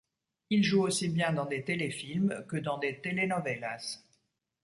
Il 0.49 0.63
joue 0.63 0.81
aussi 0.81 1.09
bien 1.09 1.31
dans 1.31 1.45
des 1.45 1.63
téléfilms 1.63 2.43
que 2.47 2.57
dans 2.57 2.79
des 2.79 3.01
Telenovelas. 3.01 3.99